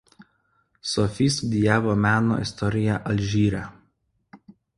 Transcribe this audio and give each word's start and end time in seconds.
Sophie 0.91 1.33
studijavo 1.35 1.93
meno 2.07 2.39
istoriją 2.47 2.97
Alžyre. 3.13 3.63